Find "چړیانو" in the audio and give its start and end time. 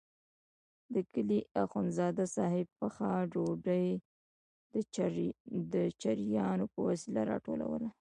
6.03-6.65